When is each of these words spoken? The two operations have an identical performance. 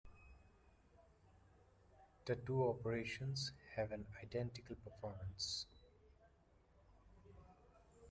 The 2.25 2.35
two 2.35 2.67
operations 2.67 3.51
have 3.75 3.91
an 3.91 4.07
identical 4.23 4.75
performance. 4.77 5.67